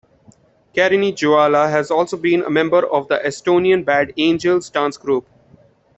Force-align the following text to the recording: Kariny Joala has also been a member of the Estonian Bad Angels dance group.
Kariny 0.75 1.13
Joala 1.13 1.69
has 1.69 1.91
also 1.91 2.17
been 2.17 2.41
a 2.41 2.49
member 2.49 2.83
of 2.91 3.07
the 3.07 3.19
Estonian 3.23 3.85
Bad 3.85 4.11
Angels 4.17 4.67
dance 4.71 4.97
group. 4.97 5.27